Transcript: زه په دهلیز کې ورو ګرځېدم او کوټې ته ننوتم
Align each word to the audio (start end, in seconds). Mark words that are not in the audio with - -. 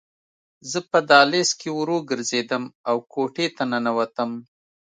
زه 0.71 0.79
په 0.91 0.99
دهلیز 1.09 1.49
کې 1.59 1.69
ورو 1.77 1.97
ګرځېدم 2.09 2.63
او 2.89 2.97
کوټې 3.13 3.47
ته 3.55 3.63
ننوتم 3.71 4.31